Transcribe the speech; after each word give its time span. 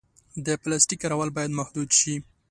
د 0.45 0.47
پلاسټیک 0.61 0.99
کارول 1.03 1.29
باید 1.37 1.57
محدود 1.59 1.89
شي. 1.99 2.15